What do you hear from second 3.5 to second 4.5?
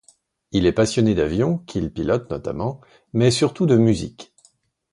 de musique.